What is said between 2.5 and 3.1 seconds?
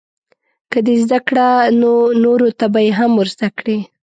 ته به یې